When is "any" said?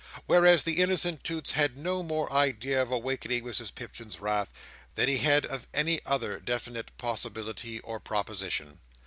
5.75-5.99